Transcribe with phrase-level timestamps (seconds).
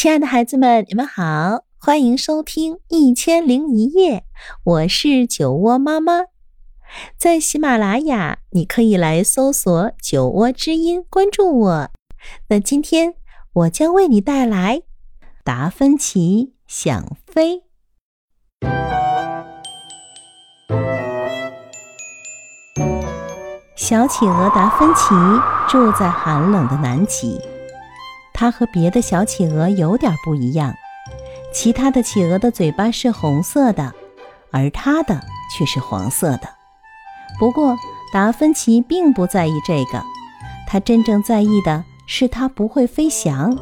[0.00, 4.20] 亲爱的孩子们，你们好，欢迎收听《一千零一夜》，
[4.64, 6.22] 我是酒窝妈妈。
[7.18, 11.90] 在喜马拉雅，你可以来搜索“酒窝之音”，关注我。
[12.48, 13.12] 那今天
[13.52, 14.78] 我将为你带来
[15.44, 17.56] 《达芬奇想飞》。
[23.76, 25.14] 小企鹅达芬奇
[25.68, 27.38] 住在寒冷的南极。
[28.40, 30.74] 它和别的小企鹅有点不一样，
[31.52, 33.92] 其他的企鹅的嘴巴是红色的，
[34.50, 35.20] 而它的
[35.54, 36.48] 却是黄色的。
[37.38, 37.76] 不过
[38.14, 40.02] 达芬奇并不在意这个，
[40.66, 43.58] 他真正在意的是他不会飞翔。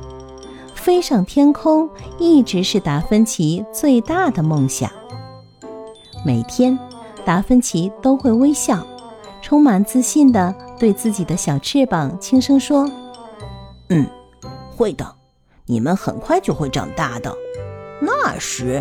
[0.77, 4.88] 飞上天空一直是达芬奇最大的梦想。
[6.24, 6.79] 每天，
[7.24, 8.87] 达芬奇都会微笑，
[9.42, 12.88] 充满自信地对自己的小翅膀轻声说
[13.90, 14.09] ：“嗯。”
[14.78, 15.16] 会的，
[15.66, 17.34] 你们很快就会长大的。
[18.00, 18.80] 那时，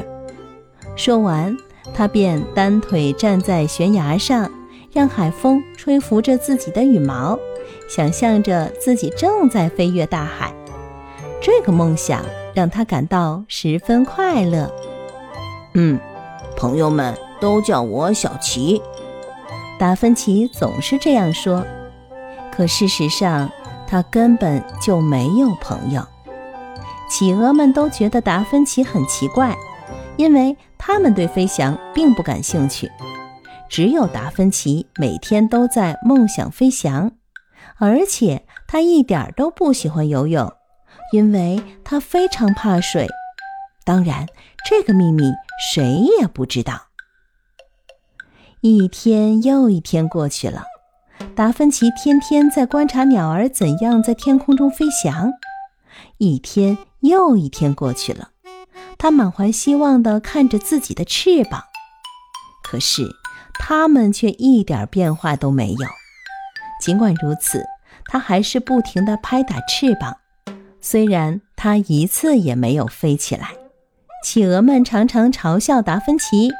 [0.95, 1.57] 说完，
[1.91, 4.47] 他便单腿站在悬崖上，
[4.93, 7.39] 让海风吹拂着自己的羽毛，
[7.89, 10.53] 想象着自己正在飞越大海。
[11.41, 14.71] 这个梦想让他感到十分快乐。
[15.73, 15.99] 嗯，
[16.55, 18.79] 朋友们都叫我小奇。
[19.79, 21.65] 达芬奇总是这样说，
[22.55, 23.49] 可事实上。
[23.87, 26.05] 他根本就没有朋友，
[27.09, 29.57] 企鹅们都觉得达芬奇很奇怪，
[30.17, 32.91] 因为他们对飞翔并不感兴趣。
[33.69, 37.11] 只有达芬奇每天都在梦想飞翔，
[37.77, 40.51] 而且他一点都不喜欢游泳，
[41.11, 43.07] 因为他非常怕水。
[43.85, 44.25] 当然，
[44.69, 45.31] 这个秘密
[45.73, 46.87] 谁也不知道。
[48.61, 50.63] 一天又一天过去了。
[51.35, 55.31] 达芬奇天天在观察鸟儿怎样在天空中飞翔，
[56.17, 58.29] 一天又一天过去了，
[58.97, 61.63] 他满怀希望地看着自己的翅膀，
[62.63, 63.07] 可是
[63.59, 65.87] 它们却一点变化都没有。
[66.81, 67.65] 尽管如此，
[68.05, 70.17] 他还是不停地拍打翅膀，
[70.81, 73.49] 虽然他一次也没有飞起来。
[74.23, 76.51] 企鹅们常常嘲笑达芬奇：“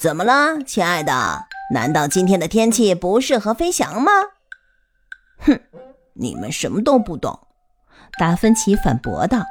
[0.00, 4.10] 怎么了，亲爱的？”难道今天的天气不适合飞翔吗？
[5.38, 5.60] 哼，
[6.14, 7.40] 你们什么都不懂。”
[8.18, 9.44] 达芬奇反驳道，“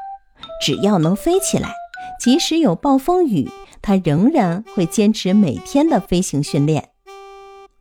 [0.62, 1.74] 只要能飞起来，
[2.20, 3.52] 即使有暴风雨，
[3.82, 6.90] 他仍然会坚持每天的飞行训练。”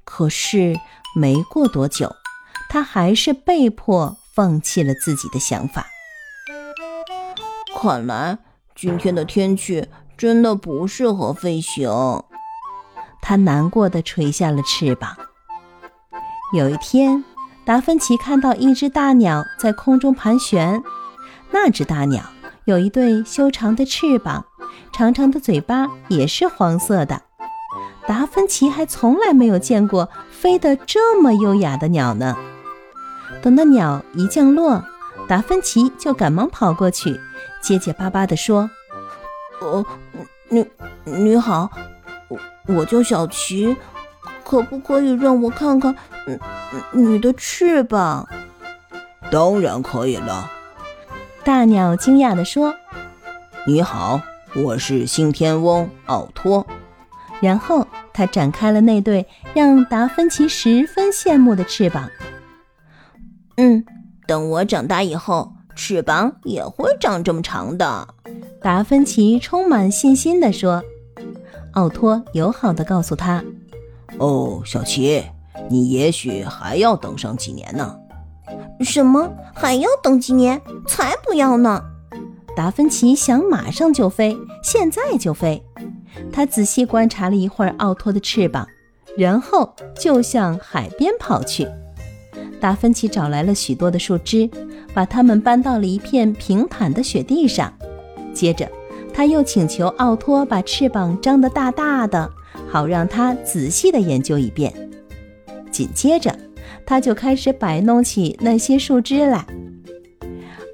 [0.05, 0.79] 可是
[1.17, 2.15] 没过多久，
[2.69, 5.87] 他还是被迫放弃了自己的想法。
[7.75, 8.39] 看来
[8.75, 11.91] 今天的天气真的不适合飞行。
[13.29, 15.17] 他难过的垂下了翅膀。
[16.53, 17.25] 有一天，
[17.65, 20.81] 达芬奇看到一只大鸟在空中盘旋。
[21.51, 22.23] 那只大鸟
[22.67, 24.45] 有一对修长的翅膀，
[24.93, 27.21] 长长的嘴巴也是黄色的。
[28.07, 32.37] 达芬奇还从来没有见过飞得这么优雅的鸟呢。
[33.43, 34.85] 等那鸟一降落，
[35.27, 37.21] 达芬奇就赶忙跑过去，
[37.61, 38.71] 结结巴巴地说
[39.61, 39.85] ：“哦，
[40.49, 40.65] 你
[41.05, 41.69] 你好。”
[42.67, 43.77] 我叫小琪，
[44.45, 45.95] 可不可以让我看看
[46.27, 46.39] 嗯
[46.93, 48.29] 你的翅膀？
[49.31, 50.51] 当然可以了。
[51.45, 52.75] 大鸟惊讶地说
[53.67, 54.21] ：“你好，
[54.55, 56.67] 我是新天翁奥托。”
[57.41, 62.11] 然后他展开了那对让达芬奇十分羡慕的翅膀。
[63.57, 63.85] 嗯，
[64.27, 68.09] 等我长大以后，翅膀也会长这么长的。
[68.61, 70.83] 达芬奇充满信心地说。
[71.77, 73.45] 奥托友好地告诉他
[74.19, 75.23] ：“哦，小琪，
[75.69, 77.99] 你也许还要等上几年呢。
[78.81, 79.31] ”“什么？
[79.55, 80.61] 还要等几年？
[80.87, 81.83] 才不要呢！”
[82.57, 85.63] 达芬奇想马上就飞，现在就飞。
[86.33, 88.67] 他仔细观察了一会儿奥托的翅膀，
[89.19, 91.69] 然后就向海边跑去。
[92.59, 94.49] 达芬奇找来了许多的树枝，
[94.95, 97.71] 把它们搬到了一片平坦的雪地上，
[98.33, 98.67] 接着。
[99.17, 102.31] 他又请求奥托把翅膀张得大大的，
[102.69, 104.71] 好让他仔细地研究一遍。
[105.73, 106.39] 紧接着，
[106.85, 109.47] 他就开始摆弄起那些树枝来。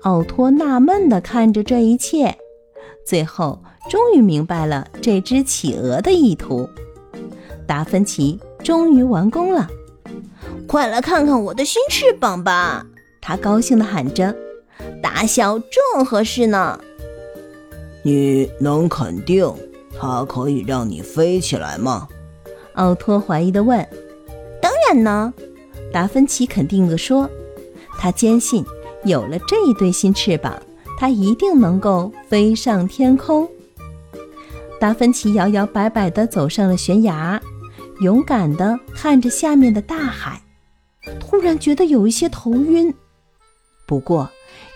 [0.03, 2.37] 奥托纳闷地看着这一切，
[3.07, 6.69] 最后终于明白了这只企鹅的意图。
[7.65, 9.71] 达芬奇终于完工了，
[10.67, 12.85] 快来看看我的新翅膀吧！
[13.21, 14.35] 他高兴地喊着
[15.01, 16.81] ：“大小正合适呢。”
[18.03, 19.47] 你能肯定
[19.99, 22.09] 它可以让你飞起来吗？
[22.75, 23.87] 奥托怀疑地问。
[24.61, 25.33] 当然能，
[25.93, 27.29] 达芬奇肯定地说。
[27.99, 28.65] 他坚信，
[29.05, 30.61] 有了这一对新翅膀，
[30.99, 33.49] 他一定能够飞上天空。
[34.81, 37.41] 达芬奇摇摇摆摆地走上了悬崖，
[38.01, 40.43] 勇敢地看着下面的大海，
[41.21, 42.93] 突然觉得有一些头晕。
[43.87, 44.29] 不过，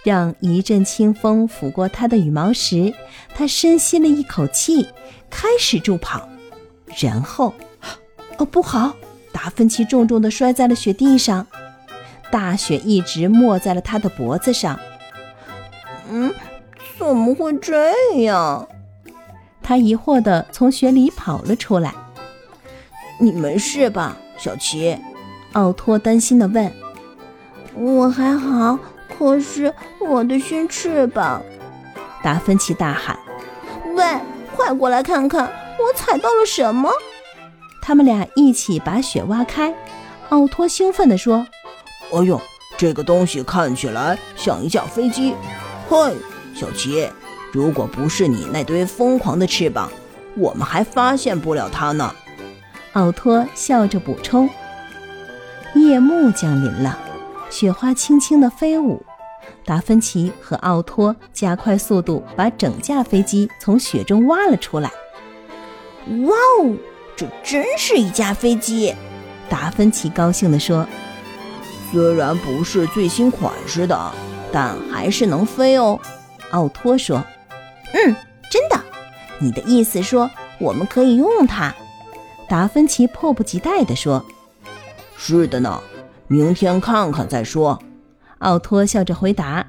[0.06, 2.94] 让一阵清风拂过他的羽毛时，
[3.34, 4.86] 他深吸了一口气，
[5.28, 6.28] 开始助跑。
[7.02, 7.52] 然后，
[8.38, 8.94] 哦，不好！
[9.32, 11.44] 达芬奇重重地摔在了雪地上，
[12.30, 14.78] 大雪一直没在了他的脖子上。
[16.08, 16.32] 嗯，
[16.96, 17.74] 怎么会这
[18.22, 18.68] 样？
[19.60, 21.92] 他疑惑地从雪里跑了出来。
[23.18, 24.96] 你没事吧，小奇？
[25.54, 26.72] 奥托担心地问。
[27.74, 28.78] 我还好。
[29.18, 31.42] 可是我的新翅膀！
[32.22, 33.18] 达芬奇大喊
[33.94, 34.04] ：“喂，
[34.54, 35.44] 快过来看看，
[35.78, 36.90] 我踩到了什么！”
[37.80, 39.74] 他们俩一起把雪挖开。
[40.30, 41.46] 奥托兴奋地说
[42.12, 42.40] ：“哎呦，
[42.76, 45.34] 这个东西看起来像一架飞机！
[45.88, 46.14] 嘿，
[46.54, 47.08] 小奇，
[47.52, 49.88] 如果不是你那堆疯狂的翅膀，
[50.36, 52.12] 我们还发现不了它呢。”
[52.94, 54.48] 奥托笑着补充。
[55.74, 56.98] 夜幕降临了。
[57.58, 59.02] 雪花轻轻地飞舞，
[59.64, 64.92] 达芬奇和奥托加快速度，把整架飞机从雪中挖了出来。
[66.26, 66.76] 哇哦，
[67.16, 68.94] 这真是一架飞机！
[69.48, 70.86] 达芬奇高兴地说
[71.90, 74.12] ：“虽然不是最新款式的，
[74.52, 75.98] 但还是能飞哦。”
[76.52, 77.24] 奥托说
[77.94, 78.14] ：“嗯，
[78.50, 78.78] 真的？
[79.38, 81.74] 你的意思说我们可以用它？”
[82.50, 84.22] 达芬奇迫不及待地说
[85.16, 85.80] ：“是的呢。”
[86.28, 87.78] 明天看看再说，
[88.38, 89.64] 奥托笑着回答。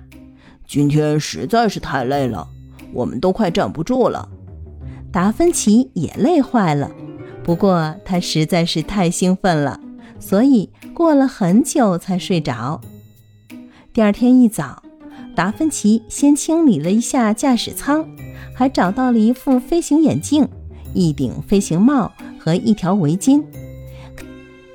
[0.68, 2.48] 今天实在是太累了，
[2.92, 4.28] 我们都快站不住了。
[5.12, 6.92] 达芬奇也累坏了，
[7.44, 9.80] 不过他实在是太兴奋了，
[10.20, 12.82] 所以过了很久才睡着。
[13.94, 14.82] 第二天一早，
[15.36, 18.04] 达芬奇先清理了一下驾驶舱，
[18.56, 20.48] 还找到了一副飞行眼镜、
[20.96, 23.44] 一顶飞行帽和一条围巾。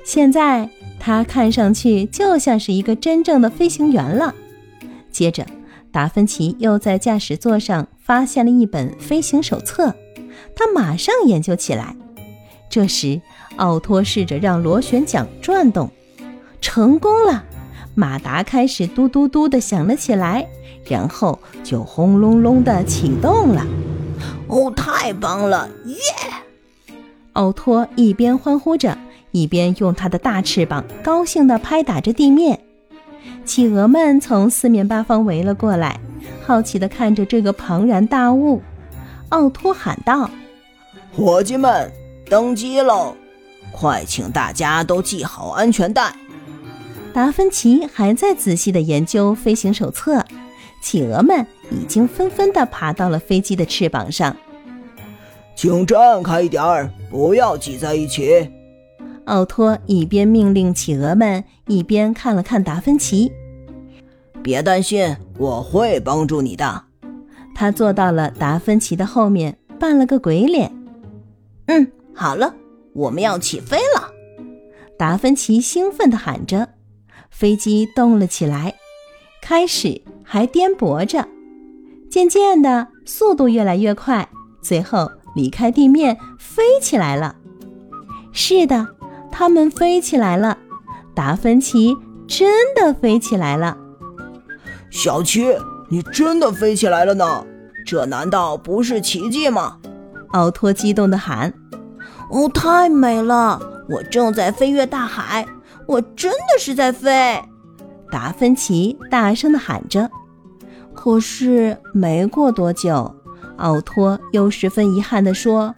[0.05, 0.69] 现在。
[1.05, 4.33] 他看上去就像是一个真正的飞行员了。
[5.11, 5.45] 接着，
[5.91, 9.93] 达芬奇又在驾驶座上发现了一本飞行手册，
[10.55, 11.93] 他马上研究起来。
[12.69, 13.19] 这时，
[13.57, 15.91] 奥托试着让螺旋桨转动，
[16.61, 17.43] 成功了，
[17.95, 20.47] 马达开始嘟嘟嘟地响了起来，
[20.87, 23.67] 然后就轰隆隆地启动了。
[24.47, 26.95] 哦，太棒了，耶！
[27.33, 28.97] 奥托一边欢呼着。
[29.33, 32.61] 一边用它的大翅膀高兴地拍打着地面，
[33.43, 35.99] 企鹅们从四面八方围了过来，
[36.45, 38.61] 好奇地看着这个庞然大物。
[39.29, 40.29] 奥托喊道
[41.11, 41.91] ：“伙计们，
[42.29, 43.15] 登机喽！
[43.71, 46.15] 快请大家都系好安全带。”
[47.11, 50.23] 达芬奇还在仔细地研究飞行手册，
[50.83, 54.37] 企鹅们已经纷纷地爬到了飞机的翅膀上。
[55.55, 58.47] 请站开一点儿，不要挤在一起。
[59.25, 63.31] 奥托一边命令企鹅们，一边看了看达芬奇。
[64.41, 66.83] 别担心，我会帮助你的。
[67.55, 70.71] 他坐到了达芬奇的后面，扮了个鬼脸。
[71.67, 72.53] 嗯，好了，
[72.93, 74.11] 我们要起飞了！
[74.97, 76.67] 达芬奇兴奋地喊着。
[77.29, 78.75] 飞机动了起来，
[79.41, 81.27] 开始还颠簸着，
[82.09, 84.27] 渐渐的速度越来越快，
[84.61, 87.35] 最后离开地面飞起来了。
[88.31, 88.92] 是的。
[89.35, 90.55] 他们飞起来了，
[91.15, 91.97] 达芬奇
[92.27, 93.75] 真的飞起来了。
[94.91, 95.57] 小七，
[95.89, 97.43] 你真的飞起来了呢？
[97.83, 99.79] 这难道不是奇迹吗？
[100.33, 101.51] 奥托激动地喊
[102.29, 103.59] ：“哦，太美了！
[103.89, 105.45] 我正在飞越大海，
[105.87, 107.43] 我真的是在飞！”
[108.11, 110.09] 达芬奇大声地喊着。
[110.93, 113.15] 可是没过多久，
[113.57, 115.73] 奥托又十分遗憾地说：“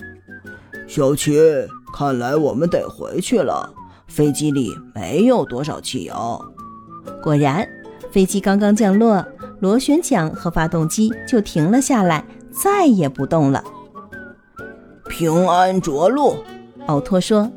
[0.88, 1.40] 小七。”
[1.98, 3.72] 看来我们得回去了。
[4.06, 6.44] 飞机里没有多少汽油。
[7.24, 7.66] 果然，
[8.12, 9.26] 飞机刚刚降落，
[9.62, 13.64] 螺旋桨和发动机就停了下来，再也不动了。
[15.08, 16.36] 平安着陆，
[16.88, 17.50] 奥托说：“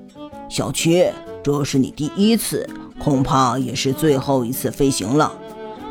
[0.48, 1.10] 小七，
[1.42, 2.64] 这是你第一次，
[2.96, 5.32] 恐怕也是最后一次飞行了，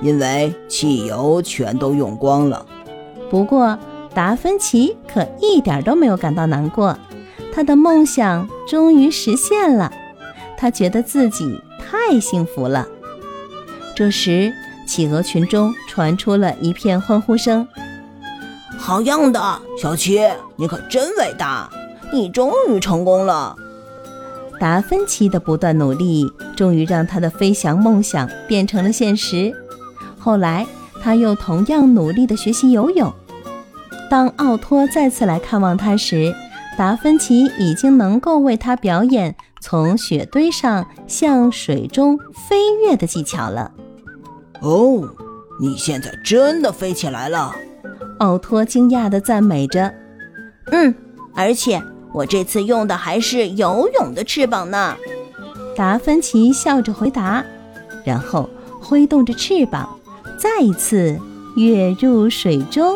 [0.02, 2.66] 因为汽油全都用光了。”
[3.30, 3.78] 不过，
[4.14, 6.98] 达芬奇可一点都没有感到难过。
[7.58, 9.92] 他的梦想终于实现了，
[10.56, 12.88] 他觉得自己太幸福了。
[13.96, 14.54] 这时，
[14.86, 17.68] 企鹅群中传出了一片欢呼声
[18.78, 20.22] ：“好样的，小七，
[20.56, 21.68] 你可真伟大！
[22.14, 23.56] 你终于成功了！”
[24.62, 29.52] 达芬奇的不断努力，终于让他的飞翔梦想变成了现实。
[30.20, 30.68] 后来，
[31.02, 33.12] 他又同样努力地学习游泳。
[34.12, 36.36] 当奥托再次来看望他时，
[36.78, 42.56] 达芬奇已经能够为他表演从雪堆上向水中飞
[42.86, 43.72] 跃的技巧了。
[44.62, 45.10] 哦，
[45.60, 47.56] 你现在真的飞起来了！
[48.20, 49.92] 奥托惊讶地赞美着。
[50.72, 50.94] 嗯，
[51.34, 51.82] 而且
[52.14, 54.96] 我这次用的还是游泳的翅膀呢。
[55.76, 57.44] 达芬奇笑着回答，
[58.06, 58.48] 然后
[58.80, 59.98] 挥动着翅膀，
[60.38, 61.20] 再一次
[61.56, 62.96] 跃入水中。